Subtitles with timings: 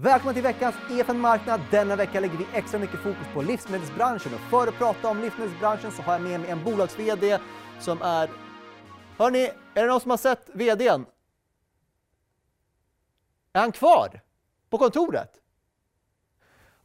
[0.00, 1.60] Välkommen till veckans EFN Marknad.
[1.70, 5.92] Denna vecka lägger vi extra mycket fokus på livsmedelsbranschen och för att prata om livsmedelsbranschen
[5.92, 7.38] så har jag med mig en bolags-VD
[7.80, 8.30] som är...
[9.16, 11.06] Hörni, är det någon som har sett VDn?
[13.52, 14.20] Är han kvar
[14.70, 15.30] på kontoret?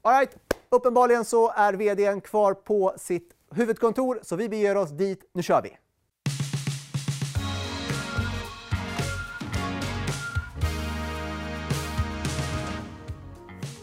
[0.02, 0.38] All right.
[0.70, 5.30] Uppenbarligen så är VDn kvar på sitt huvudkontor så vi beger oss dit.
[5.34, 5.78] Nu kör vi!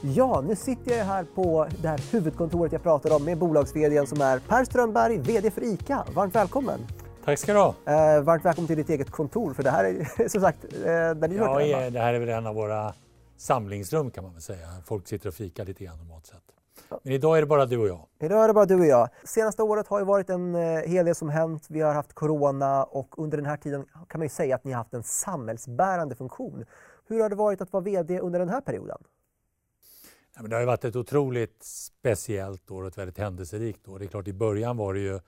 [0.03, 3.81] Ja, nu sitter jag här på det här huvudkontoret jag pratade om med bolags som
[4.21, 6.05] är Per Strömberg, VD för ICA.
[6.15, 6.81] Varmt välkommen!
[7.25, 7.75] Tack ska du ha!
[7.87, 11.29] Eh, varmt välkommen till ditt eget kontor, för det här är som sagt eh, där
[11.29, 12.95] ni ja, hört det, det här är väl en av våra
[13.37, 14.67] samlingsrum kan man väl säga.
[14.87, 16.43] Folk sitter och fikar lite grann normalt sett.
[17.03, 18.07] Men idag är det bara du och jag.
[18.21, 19.09] Idag är det bara du och jag.
[19.25, 21.67] Senaste året har ju varit en eh, hel del som hänt.
[21.69, 24.73] Vi har haft corona och under den här tiden kan man ju säga att ni
[24.73, 26.65] har haft en samhällsbärande funktion.
[27.09, 28.99] Hur har det varit att vara VD under den här perioden?
[30.41, 33.99] Ja, men det har varit ett otroligt speciellt år och ett väldigt händelserikt år.
[33.99, 35.21] Det är klart, i början var det ju,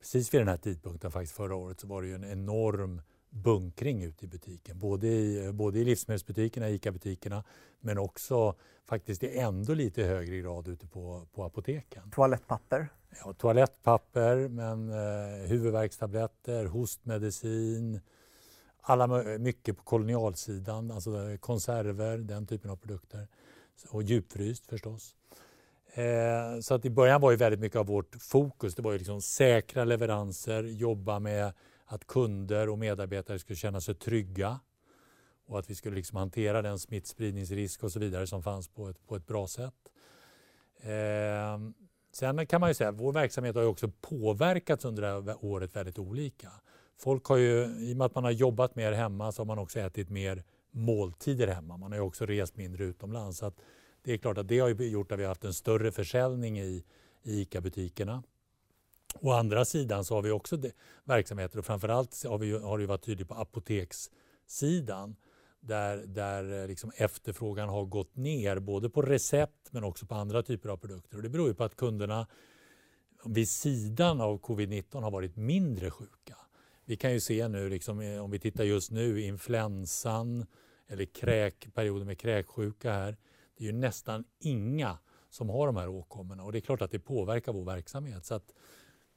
[0.00, 4.02] precis vid den här tidpunkten faktiskt förra året, så var det ju en enorm bunkring
[4.02, 4.78] ute i butiken.
[4.78, 7.44] Både i, både i livsmedelsbutikerna, ICA-butikerna,
[7.80, 12.10] men också faktiskt i ändå lite högre grad ute på, på apoteken.
[12.10, 12.88] Toalettpapper?
[13.24, 18.00] Ja, toalettpapper, men eh, huvudvärkstabletter, hostmedicin,
[18.80, 19.06] alla,
[19.38, 23.28] mycket på kolonialsidan, alltså konserver, den typen av produkter
[23.88, 25.16] och djupfryst förstås.
[25.94, 28.98] Eh, så att i början var ju väldigt mycket av vårt fokus det var ju
[28.98, 31.52] liksom säkra leveranser, jobba med
[31.84, 34.60] att kunder och medarbetare skulle känna sig trygga
[35.46, 39.06] och att vi skulle liksom hantera den smittspridningsrisk och så vidare som fanns på ett,
[39.06, 39.74] på ett bra sätt.
[40.80, 41.58] Eh,
[42.12, 45.44] sen kan man ju säga att vår verksamhet har ju också påverkats under det här
[45.44, 46.50] året väldigt olika.
[46.98, 49.58] Folk har ju, i och med att man har jobbat mer hemma så har man
[49.58, 50.44] också ätit mer
[50.74, 51.76] måltider hemma.
[51.76, 53.38] Man har ju också rest mindre utomlands.
[53.38, 53.52] Så
[54.02, 56.84] det är klart att det har gjort att vi har haft en större försäljning i,
[57.22, 58.22] i ICA-butikerna.
[59.20, 60.58] Å andra sidan så har vi också
[61.04, 65.16] verksamheter och framförallt har, vi, har det varit tydligt på apotekssidan
[65.60, 70.42] där, där eh, liksom efterfrågan har gått ner både på recept men också på andra
[70.42, 71.16] typer av produkter.
[71.16, 72.26] Och det beror ju på att kunderna
[73.24, 76.36] vid sidan av covid-19 har varit mindre sjuka.
[76.84, 80.46] Vi kan ju se nu, liksom, eh, om vi tittar just nu, influensan,
[80.88, 83.16] eller kräk, perioder med kräksjuka här.
[83.56, 84.98] Det är ju nästan inga
[85.30, 88.24] som har de här åkommorna och det är klart att det påverkar vår verksamhet.
[88.24, 88.52] Så att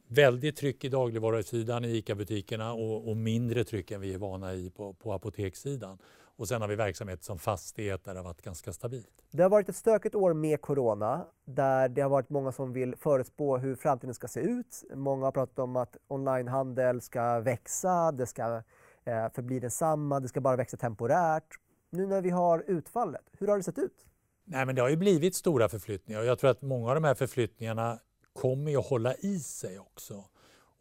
[0.07, 4.69] väldigt tryck i dagligvarusidan i ICA-butikerna och, och, mindre tryck än vi är vana i
[4.69, 5.97] på, på apotekssidan.
[6.37, 9.23] Och sen har vi verksamhet som fastighet där det har varit ganska stabilt.
[9.31, 12.95] Det har varit ett stökigt år med corona där det har varit många som vill
[12.95, 14.83] förutspå hur framtiden ska se ut.
[14.95, 18.63] Många har pratat om att onlinehandel ska växa, det ska
[19.07, 21.59] eh, förbli densamma, det ska bara växa temporärt.
[21.89, 24.05] Nu när vi har utfallet, hur har det sett ut?
[24.45, 27.03] Nej, men det har ju blivit stora förflyttningar och jag tror att många av de
[27.03, 27.99] här förflyttningarna
[28.33, 30.25] kommer att hålla i sig också.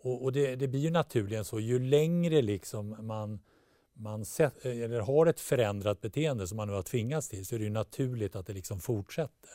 [0.02, 3.40] Och, och det, det, blir ju naturligen så, ju längre liksom man,
[3.94, 7.58] man set, eller har ett förändrat beteende som man nu har tvingats till så är
[7.58, 9.50] det ju naturligt att det liksom fortsätter.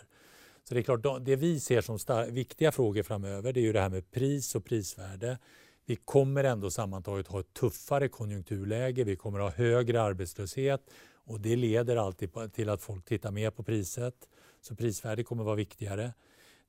[0.64, 1.98] Så det är klart, det vi ser som
[2.30, 5.38] viktiga frågor framöver det är ju det här med pris och prisvärde.
[5.92, 10.82] Vi kommer ändå sammantaget ha ett tuffare konjunkturläge, vi kommer ha högre arbetslöshet
[11.14, 14.14] och det leder alltid till att folk tittar mer på priset.
[14.62, 16.14] Så prisvärde kommer vara viktigare.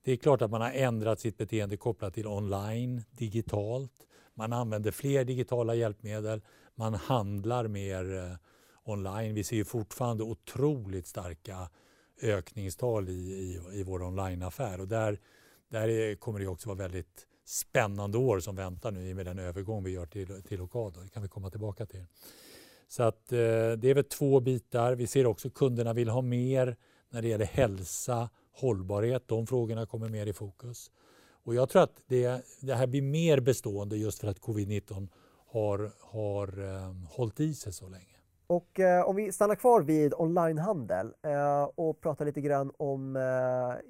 [0.04, 3.92] Det är klart att man har ändrat sitt beteende kopplat till online, digitalt.
[4.34, 6.42] Man använder fler digitala hjälpmedel.
[6.74, 8.36] Man handlar mer eh,
[8.84, 9.34] online.
[9.34, 11.70] Vi ser ju fortfarande otroligt starka
[12.22, 14.80] ökningstal i, i, i vår onlineaffär.
[14.80, 15.18] Och där,
[15.68, 19.26] där eh, kommer det också vara väldigt spännande år som väntar nu i och med
[19.26, 21.00] den övergång vi gör till, till Ocado.
[21.00, 22.04] Det kan vi komma tillbaka till.
[22.88, 23.38] Så att, eh,
[23.78, 24.94] det är väl två bitar.
[24.94, 26.76] Vi ser också att kunderna vill ha mer
[27.10, 29.28] när det gäller hälsa, hållbarhet.
[29.28, 30.90] De frågorna kommer mer i fokus.
[31.44, 35.08] Och jag tror att det, det här blir mer bestående just för att covid-19
[35.46, 38.11] har, har eh, hållit i sig så länge.
[38.52, 43.22] Och eh, om vi stannar kvar vid onlinehandel eh, och pratar lite grann om, eh,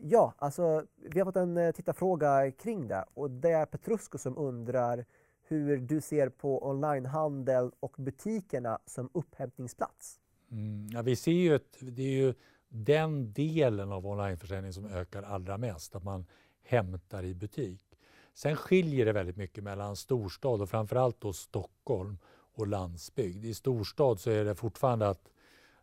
[0.03, 4.39] ja, alltså vi har fått en eh, tittarfråga kring det och det är Petrusko som
[4.39, 5.05] undrar
[5.43, 10.21] hur du ser på onlinehandel och butikerna som upphämtningsplats?
[10.51, 12.35] Mm, ja, vi ser ju att det är ju
[12.69, 16.27] den delen av onlineförsäljning som ökar allra mest, att man
[16.63, 17.99] hämtar i butik.
[18.35, 22.19] Sen skiljer det väldigt mycket mellan storstad och framförallt då Stockholm
[22.55, 23.45] och landsbygd.
[23.45, 25.29] I storstad så är det fortfarande att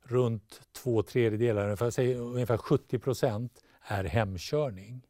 [0.01, 5.01] runt två tredjedelar, ungefär, ungefär 70 procent är hemkörning.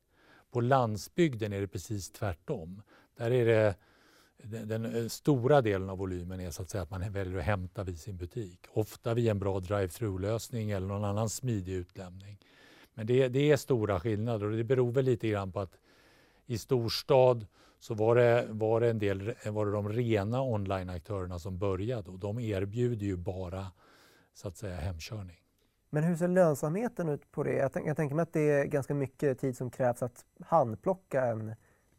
[0.52, 2.82] På landsbygden är det precis tvärtom.
[3.18, 3.76] Där är det
[4.44, 7.46] den, den, eh, stora delen av volymen är så att säga att man väljer att
[7.46, 8.60] hämta vid sin butik.
[8.74, 12.38] Ofta via en bra drive-through-lösning eller någon annan smidig utlämning.
[12.94, 15.78] Men det, det, är stora skillnader och det beror väl lite grann på att
[16.46, 17.46] i storstad
[17.80, 22.20] så var det, var det en del var det de rena online-aktörerna som började och
[22.20, 23.68] de erbjuder ju bara
[24.34, 25.38] så att säga hemkörning.
[25.90, 27.54] Men hur ser lönsamheten ut på det?
[27.54, 31.26] Jag, tänk, jag tänker mig att det är ganska mycket tid som krävs att handplocka
[31.26, 31.56] en,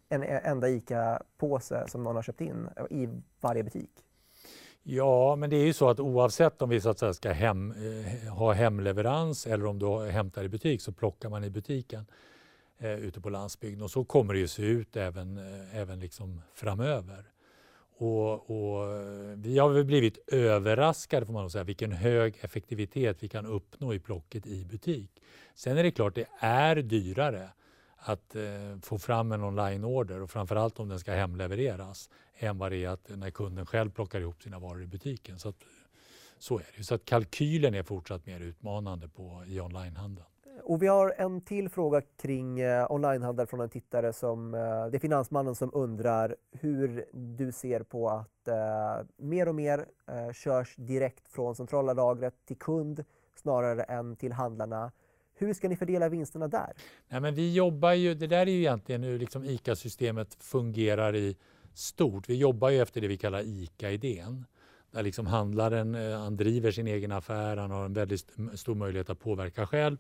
[0.08, 3.08] en enda ICA-påse som någon har köpt in i
[3.40, 3.90] varje butik.
[4.82, 7.72] Ja, men det är ju så att oavsett om vi så att säga ska hem,
[7.72, 12.06] eh, ha hemleverans eller om du hämtar i butik så plockar man i butiken
[12.80, 16.40] eh, ute på landsbygden och så kommer det ju se ut även, eh, även liksom
[16.54, 17.24] framöver.
[17.98, 23.28] Och, och, eh, vi har väl blivit överraskade får man säga vilken hög effektivitet vi
[23.28, 25.22] kan uppnå i plocket i butik.
[25.54, 27.50] Sen är det klart det är dyrare
[27.96, 28.42] att eh,
[28.82, 33.08] få fram en onlineorder och framförallt om den ska hemlevereras än vad det är att
[33.08, 35.38] när kunden själv plockar ihop sina varor i butiken.
[35.38, 35.64] Så, att,
[36.38, 36.84] så är det.
[36.84, 40.26] Så att kalkylen är fortsatt mer utmanande på, i onlinehandeln.
[40.64, 44.96] Och vi har en till fråga kring eh, onlinehandel från en tittare som eh, det
[44.96, 50.74] är Finansmannen som undrar hur du ser på att eh, mer och mer eh, körs
[50.76, 53.04] direkt från centrala lagret till kund
[53.34, 54.92] snarare än till handlarna.
[55.34, 56.72] Hur ska ni fördela vinsterna där?
[57.08, 61.36] Nej, men vi jobbar ju, det där är ju egentligen hur liksom ICA-systemet fungerar i
[61.74, 62.28] stort.
[62.28, 64.44] Vi jobbar ju efter det vi kallar ICA-idén.
[64.90, 69.10] Där liksom handlaren eh, han driver sin egen affär, han har en väldigt stor möjlighet
[69.10, 69.96] att påverka själv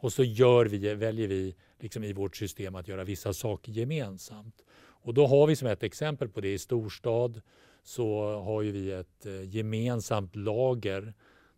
[0.00, 4.64] och så gör vi, väljer vi liksom i vårt system att göra vissa saker gemensamt.
[5.02, 7.40] Och då har vi som ett exempel på det i storstad
[7.82, 11.14] så har ju vi ett eh, gemensamt lager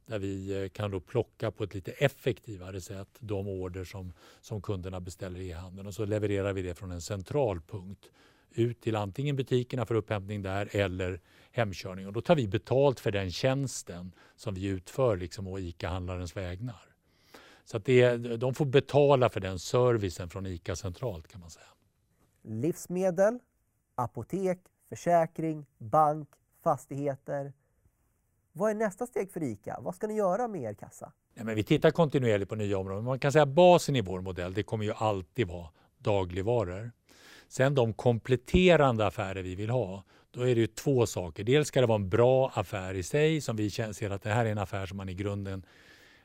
[0.06, 4.62] där vi eh, kan då plocka på ett lite effektivare sätt de order som, som
[4.62, 8.10] kunderna beställer i e-handeln och så levererar vi det från en central punkt
[8.50, 12.06] ut till antingen butikerna för upphämtning där eller hemkörning.
[12.06, 16.91] Och då tar vi betalt för den tjänsten som vi utför liksom å ICA-handlarens vägnar.
[17.64, 21.66] Så att det, de får betala för den servicen från ICA centralt kan man säga.
[22.42, 23.38] Livsmedel,
[23.94, 26.28] apotek, försäkring, bank,
[26.62, 27.52] fastigheter.
[28.52, 29.78] Vad är nästa steg för ICA?
[29.80, 31.12] Vad ska ni göra med er kassa?
[31.34, 33.04] Ja, men vi tittar kontinuerligt på nya områden.
[33.04, 35.68] Man kan säga att basen i vår modell det kommer ju alltid vara
[35.98, 36.92] dagligvaror.
[37.48, 41.44] Sen de kompletterande affärer vi vill ha, då är det ju två saker.
[41.44, 44.46] Dels ska det vara en bra affär i sig som vi ser att det här
[44.46, 45.66] är en affär som man i grunden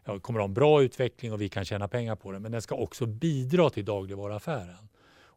[0.07, 2.39] ja, kommer att ha en bra utveckling och vi kan tjäna pengar på det.
[2.39, 4.89] Men den ska också bidra till dagligvaruaffären.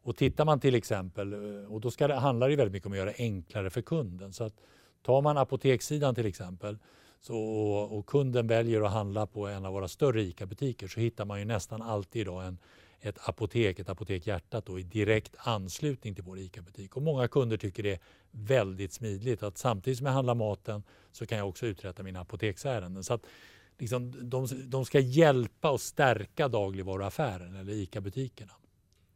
[0.03, 2.91] Och tittar man till exempel, eh, och då ska det, handlar det väldigt mycket om
[2.91, 4.33] att göra det enklare för kunden.
[4.33, 4.53] Så att
[5.03, 6.77] tar man apotekssidan till exempel
[7.21, 7.37] så,
[7.91, 11.45] och kunden väljer att handla på en av våra större ICA-butiker så hittar man ju
[11.45, 12.57] nästan alltid idag en,
[12.99, 16.95] ett apotek, ett Apotek Hjärtat då, i direkt anslutning till vår ICA-butik.
[16.95, 17.99] Och många kunder tycker det är
[18.31, 23.03] väldigt smidigt att samtidigt som jag handlar maten så kan jag också uträtta mina apoteksärenden.
[23.03, 23.25] Så att
[23.81, 28.51] liksom, de, de ska hjälpa och stärka dagligvaruaffären eller ICA-butikerna.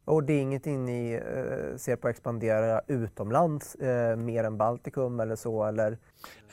[0.04, 5.20] Och det är ingenting ni eh, ser på att expandera utomlands eh, mer än Baltikum
[5.20, 5.64] eller så?
[5.64, 5.98] Eller?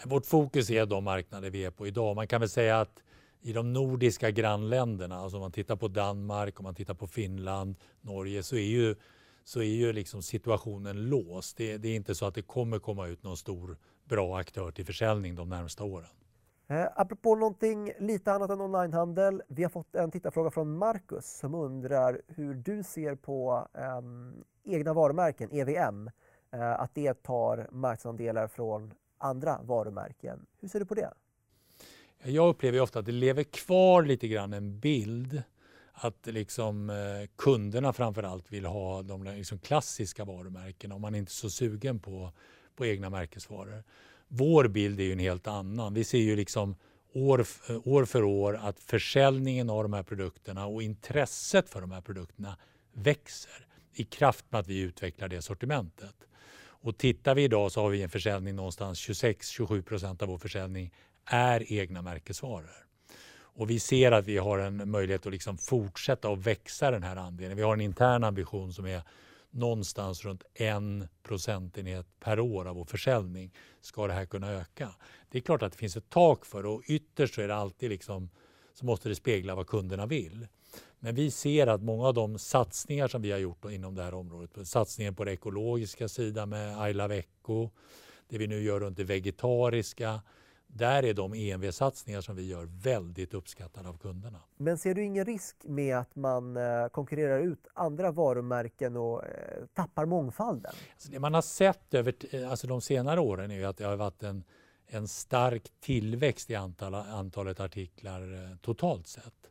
[0.05, 2.15] Vårt fokus är de marknader vi är på idag.
[2.15, 2.99] Man kan väl säga att
[3.41, 7.75] i de nordiska grannländerna, alltså om man tittar på Danmark, om man tittar på Finland,
[8.01, 8.95] Norge, så är ju,
[9.43, 11.57] så är ju liksom situationen låst.
[11.57, 14.85] Det, det är inte så att det kommer komma ut någon stor bra aktör till
[14.85, 16.09] försäljning de närmsta åren.
[16.67, 19.43] Eh, apropå någonting lite annat än onlinehandel.
[19.47, 24.93] Vi har fått en tittarfråga från Marcus som undrar hur du ser på eh, egna
[24.93, 26.09] varumärken, EVM,
[26.51, 30.45] eh, att det tar marknadsandelar från andra varumärken.
[30.59, 31.13] Hur ser du på det?
[32.23, 35.43] Jag upplever ofta att det lever kvar lite grann en bild
[35.93, 36.95] att liksom, eh,
[37.35, 42.31] kunderna framförallt vill ha de liksom, klassiska varumärkena om man är inte så sugen på,
[42.75, 43.83] på egna märkesvaror.
[44.27, 45.93] Vår bild är ju en helt annan.
[45.93, 46.75] Vi ser ju liksom
[47.13, 47.45] år,
[47.83, 52.57] år för år att försäljningen av de här produkterna och intresset för de här produkterna
[52.93, 56.15] växer i kraft med att vi utvecklar det sortimentet.
[56.83, 60.93] Och tittar vi idag så har vi en försäljning någonstans 26-27 procent av vår försäljning
[61.25, 62.85] är egna märkesvaror.
[63.55, 67.15] Och vi ser att vi har en möjlighet att liksom fortsätta att växa den här
[67.15, 67.57] andelen.
[67.57, 69.01] Vi har en intern ambition som är
[69.53, 74.89] någonstans runt en procentenhet per år av vår försäljning ska det här kunna öka.
[75.29, 77.55] Det är klart att det finns ett tak för det och ytterst så är det
[77.55, 78.29] alltid liksom,
[78.73, 80.47] så måste det spegla vad kunderna vill.
[80.99, 84.13] Men vi ser att många av de satsningar som vi har gjort inom det här
[84.13, 87.23] området, satsningen på det ekologiska sidan med I Love
[88.27, 90.21] det vi nu gör runt det vegetariska,
[90.73, 94.39] där är de EMV-satsningar som vi gör väldigt uppskattade av kunderna.
[94.57, 99.29] Men ser du ingen risk med att man eh, konkurrerar ut andra varumärken och eh,
[99.73, 100.71] tappar mångfalden?
[100.93, 102.15] Alltså det man har sett över
[102.49, 104.43] alltså de senare åren är att det har varit en,
[104.87, 109.49] en stark tillväxt i antal, antalet artiklar eh, totalt sett.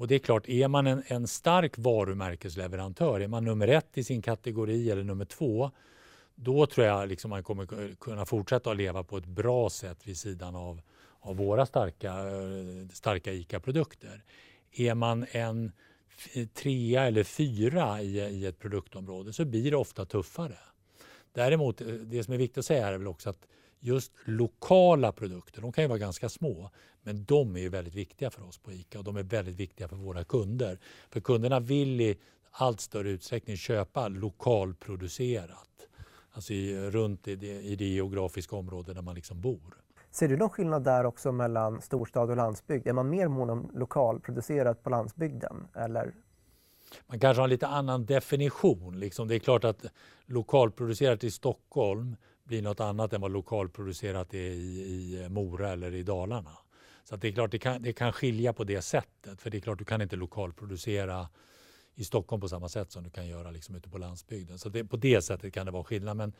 [0.00, 4.04] Och det är klart, är man en, en stark varumärkesleverantör, är man nummer ett i
[4.04, 5.70] sin kategori eller nummer två,
[6.42, 10.18] då tror jag liksom man kommer kunna fortsätta att leva på ett bra sätt vid
[10.18, 10.80] sidan av,
[11.20, 14.24] av våra starka, eh, starka ICA-produkter.
[14.72, 15.72] Är man en
[16.54, 20.58] trea eller fyra i, i ett produktområde så blir det ofta tuffare.
[21.32, 23.46] Däremot, eh, det som är viktigt att säga är väl också att
[23.80, 26.70] just lokala produkter, de kan ju vara ganska små,
[27.02, 29.88] men de är ju väldigt viktiga för oss på ICA och de är väldigt viktiga
[29.88, 30.78] för våra kunder.
[31.10, 32.18] För kunderna vill i
[32.50, 35.88] allt större utsträckning köpa lokalproducerat.
[36.32, 39.74] Alltså i, runt i det, i det geografiska område där man liksom bor.
[40.10, 42.86] Ser du någon skillnad där också mellan storstad och landsbygd?
[42.86, 45.68] Är man mer mån om lokalproducerat på landsbygden?
[45.74, 46.14] Eller?
[47.06, 49.00] Man kanske har en lite annan definition.
[49.00, 49.28] Liksom.
[49.28, 49.84] Det är klart att
[50.26, 56.02] lokalproducerat i Stockholm blir något annat än vad lokalproducerat är i, i Mora eller i
[56.02, 56.58] Dalarna.
[57.04, 59.40] Så det är klart det kan, det kan skilja på det sättet.
[59.40, 61.28] För det är klart du kan inte lokalproducera
[62.00, 64.58] i Stockholm på samma sätt som du kan göra liksom ute på landsbygden.
[64.58, 66.16] Så det, på det sättet kan det vara skillnad.
[66.16, 66.32] Men,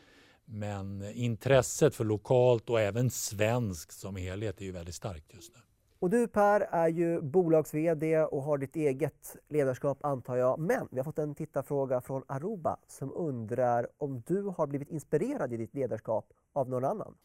[0.45, 5.61] men intresset för lokalt och även svenskt som helhet är ju väldigt starkt just nu.
[5.99, 10.59] Och du Per är ju bolags-VD och har ditt eget ledarskap antar jag.
[10.59, 15.53] Men vi har fått en tittarfråga från Aruba som undrar om du har blivit inspirerad
[15.53, 17.15] i ditt ledarskap av någon annan?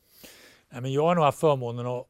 [0.68, 2.06] Nej, men jag har nog haft förmånen att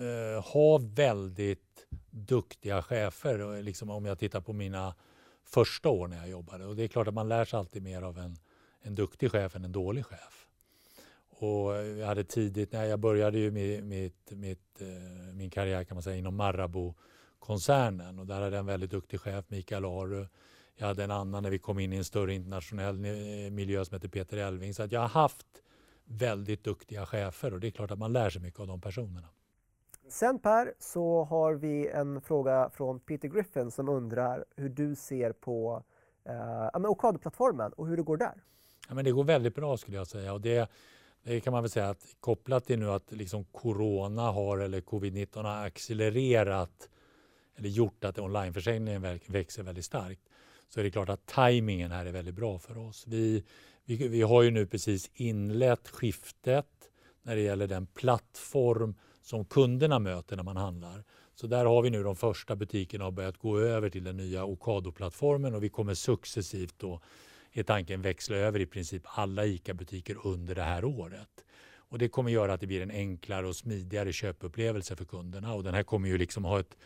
[0.00, 3.62] uh, ha väldigt duktiga chefer.
[3.62, 4.94] Liksom om jag tittar på mina
[5.50, 6.66] första år när jag jobbade.
[6.66, 8.36] Och det är klart att man lär sig alltid mer av en,
[8.80, 10.46] en duktig chef än en dålig chef.
[11.28, 15.94] Och jag hade tidigt, när jag började ju med, mitt, mitt, eh, min karriär kan
[15.94, 20.26] man säga inom Marabou-koncernen och där hade jag en väldigt duktig chef, Mikael Aru.
[20.76, 23.94] Jag hade en annan när vi kom in i en större internationell eh, miljö som
[23.94, 24.74] heter Peter Elving.
[24.74, 25.46] Så att jag har haft
[26.04, 29.28] väldigt duktiga chefer och det är klart att man lär sig mycket av de personerna.
[30.10, 35.32] Sen Per så har vi en fråga från Peter Griffin som undrar hur du ser
[35.32, 35.82] på
[36.24, 38.42] eh, Ocado-plattformen och hur det går där.
[38.88, 40.32] Ja, men det går väldigt bra skulle jag säga.
[40.32, 40.70] Och det,
[41.22, 45.42] det kan man väl säga att kopplat till nu att liksom corona har eller covid-19
[45.42, 46.88] har accelererat
[47.56, 50.22] eller gjort att onlineförsäljningen växer väldigt starkt
[50.68, 53.04] så är det klart att tajmingen här är väldigt bra för oss.
[53.06, 53.44] Vi,
[53.84, 56.90] vi, vi har ju nu precis inlett skiftet
[57.22, 61.04] när det gäller den plattform som kunderna möter när man handlar.
[61.34, 64.44] Så där har vi nu de första butikerna har börjat gå över till den nya
[64.44, 67.00] Ocado-plattformen och vi kommer successivt då
[67.52, 71.44] är tanken växla över i princip alla ICA-butiker under det här året.
[71.74, 75.64] Och det kommer göra att det blir en enklare och smidigare köpupplevelse för kunderna och
[75.64, 76.76] den här kommer ju liksom ha ett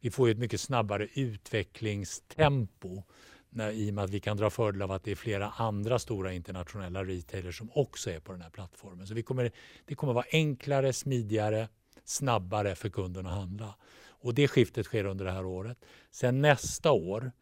[0.00, 3.02] vi får ett mycket snabbare utvecklingstempo
[3.50, 5.98] när, i och med att vi kan dra fördel av att det är flera andra
[5.98, 9.06] stora internationella retailers som också är på den här plattformen.
[9.06, 9.50] Så vi kommer,
[9.84, 11.68] det kommer vara enklare, smidigare
[12.10, 13.74] snabbare för kunden att handla.
[14.08, 15.78] Och det skiftet sker under det här året.
[16.10, 17.32] Sen nästa år,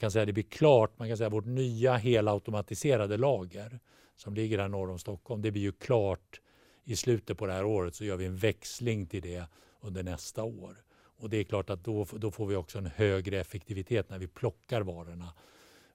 [0.00, 3.80] kan säga det blir klart, man kan säga vårt nya helautomatiserade lager
[4.16, 6.40] som ligger här norr om Stockholm, det blir ju klart
[6.84, 9.44] i slutet på det här året så gör vi en växling till det
[9.80, 10.76] under nästa år.
[10.94, 14.26] Och det är klart att då, då får vi också en högre effektivitet när vi
[14.26, 15.32] plockar varorna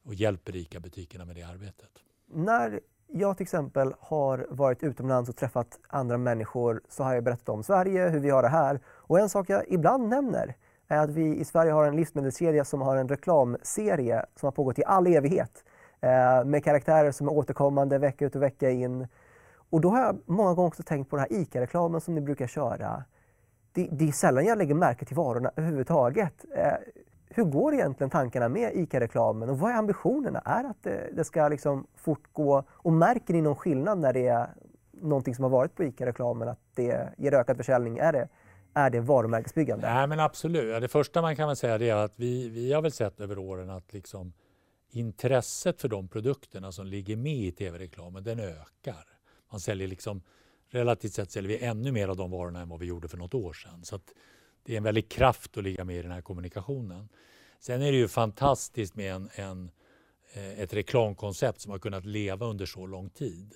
[0.04, 2.04] och hjälper ICA-butikerna med det arbetet.
[2.26, 2.80] När
[3.18, 7.64] jag till exempel har varit utomlands och träffat andra människor så har jag berättat om
[7.64, 8.80] Sverige, hur vi har det här.
[8.88, 10.56] Och en sak jag ibland nämner
[10.88, 14.80] är att vi i Sverige har en livsmedelskedja som har en reklamserie som har pågått
[14.80, 15.64] i all evighet.
[16.02, 19.08] Eh, med karaktärer som är återkommande vecka ut och vecka in.
[19.70, 22.48] Och då har jag många gånger också tänkt på den här ICA-reklamen som ni brukar
[22.48, 23.04] köra.
[23.72, 26.46] Det, det är sällan jag lägger märke till varorna överhuvudtaget.
[26.56, 26.74] Eh,
[27.30, 30.40] hur går egentligen tankarna med ICA-reklamen och vad är ambitionerna?
[30.46, 34.50] Är att det, det ska liksom fortgå och märker ni någon skillnad när det är
[34.92, 37.98] någonting som har varit på ICA-reklamen att det ger ökad försäljning?
[37.98, 38.28] Är det,
[38.74, 39.94] är det varumärkesbyggande?
[39.94, 40.82] Nej men absolut.
[40.82, 43.70] Det första man kan väl säga är att vi, vi har väl sett över åren
[43.70, 44.34] att liksom
[44.90, 49.08] intresset för de produkterna som ligger med i tv-reklamen den ökar.
[49.52, 50.22] Man säljer liksom
[50.70, 53.34] relativt sett säljer vi ännu mer av de varorna än vad vi gjorde för något
[53.34, 53.84] år sedan.
[53.84, 54.00] Så
[54.66, 57.10] det är en väldig kraft att ligga med i den här kommunikationen.
[57.60, 59.72] Sen är det ju fantastiskt med en, en
[60.34, 63.54] eh, ett reklamkoncept som har kunnat leva under så lång tid.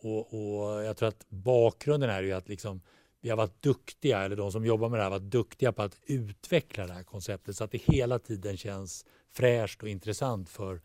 [0.00, 2.80] Och, och jag tror att bakgrunden är ju att liksom,
[3.20, 5.82] vi har varit duktiga, eller de som jobbar med det här har varit duktiga på
[5.82, 10.80] att utveckla det här konceptet så att det hela tiden känns fräscht och intressant för,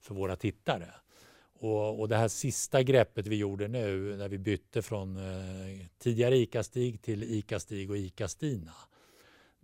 [0.00, 0.88] för våra tittare.
[1.60, 6.36] Och, och det här sista greppet vi gjorde nu när vi bytte från eh, tidigare
[6.36, 8.72] ICA-Stig till ICA-Stig och ICA-Stina.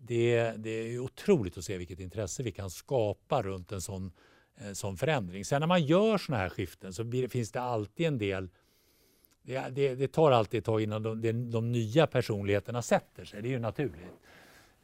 [0.00, 4.12] Det, det, är otroligt att se vilket intresse vi kan skapa runt en sån,
[4.56, 5.44] eh, sån förändring.
[5.44, 8.48] Sen när man gör såna här skiften så blir, finns det alltid en del
[9.48, 13.42] det, det, det, tar alltid ett tag innan de, de, de, nya personligheterna sätter sig.
[13.42, 14.20] Det är ju naturligt.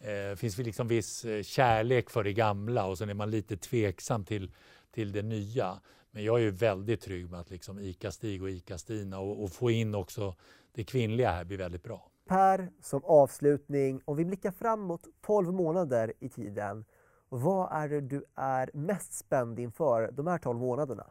[0.00, 3.56] Det eh, finns liksom viss eh, kärlek för det gamla och sen är man lite
[3.56, 4.50] tveksam till,
[4.90, 5.80] till det nya.
[6.10, 9.70] Men jag är ju väldigt trygg med att liksom ICA-Stig och ICA-Stina och, och, få
[9.70, 10.34] in också
[10.72, 12.10] det kvinnliga här blir väldigt bra.
[12.28, 16.84] Per, som avslutning, om vi blickar framåt 12 månader i tiden,
[17.28, 21.06] vad är det du är mest spänd inför de här 12 månaderna?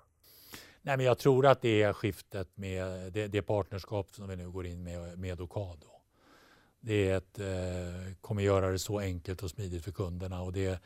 [0.81, 4.49] Nej, men jag tror att det är skiftet med det, det partnerskap som vi nu
[4.49, 5.87] går in med med Ocado.
[6.79, 10.79] Det är ett, eh, kommer göra det så enkelt och smidigt för kunderna och det,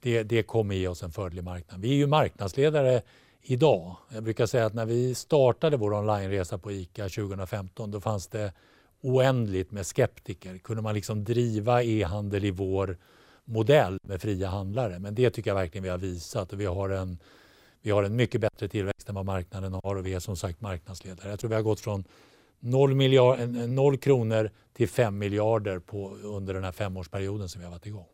[0.00, 1.80] det, det kommer ge oss en fördel i marknaden.
[1.80, 3.02] Vi är ju marknadsledare
[3.42, 3.96] idag.
[4.08, 8.52] Jag brukar säga att när vi startade vår onlineresa på ICA 2015 då fanns det
[9.02, 10.58] oändligt med skeptiker.
[10.58, 12.96] Kunde man liksom driva e-handel i vår
[13.44, 14.98] modell med fria handlare?
[14.98, 17.18] Men det tycker jag verkligen vi har visat och vi har en,
[17.82, 20.60] vi har en mycket bättre tillväxt än vad marknaden har och vi är som sagt
[20.60, 21.30] marknadsledare.
[21.30, 22.04] Jag tror vi har gått från
[22.60, 27.72] 0, miljard, 0 kronor till 5 miljarder på, under den här femårsperioden som vi har
[27.72, 28.06] varit igång.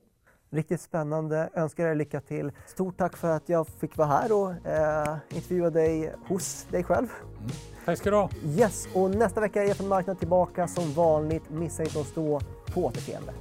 [0.51, 1.49] Riktigt spännande.
[1.55, 2.53] Önskar er lycka till.
[2.67, 7.09] Stort tack för att jag fick vara här och eh, intervjua dig hos dig själv.
[7.39, 7.51] Mm.
[7.85, 8.31] Tack ska du ha.
[8.45, 11.51] Yes, och nästa vecka är jag från marknaden tillbaka som vanligt.
[11.51, 12.41] Missa inte att stå
[12.75, 13.33] på återseende.